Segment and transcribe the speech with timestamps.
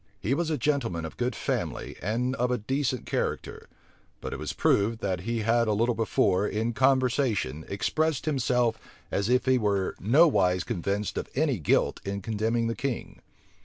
[0.19, 3.67] He was a gentleman of good family and of a decent character:
[4.19, 8.79] but it was proved, that he had a little before, in conversation, expressed himself
[9.11, 13.21] as if he were nowise convinced of any guilt in condemning the king.